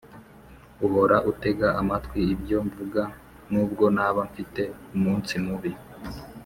[0.85, 3.01] uhora utega amatwi ibyo mvuga
[3.51, 4.61] nubwo naba mfite
[4.95, 5.71] umunsi mubi.